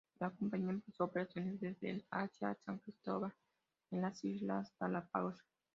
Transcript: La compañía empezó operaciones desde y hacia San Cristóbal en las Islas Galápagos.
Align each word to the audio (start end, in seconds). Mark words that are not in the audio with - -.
La 0.19 0.31
compañía 0.31 0.71
empezó 0.71 1.03
operaciones 1.03 1.59
desde 1.59 1.91
y 1.91 2.03
hacia 2.09 2.55
San 2.65 2.79
Cristóbal 2.79 3.33
en 3.91 4.01
las 4.01 4.23
Islas 4.23 4.73
Galápagos. 4.79 5.37